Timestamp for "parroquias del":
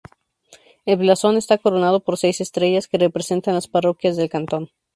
3.67-4.31